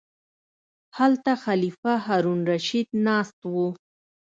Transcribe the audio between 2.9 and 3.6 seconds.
ناست و.